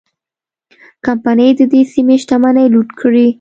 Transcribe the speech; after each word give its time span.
کمپنۍ 1.05 1.49
د 1.59 1.61
دې 1.71 1.81
سیمې 1.93 2.15
شتمنۍ 2.21 2.67
لوټ 2.73 2.89
کړې. 2.99 3.27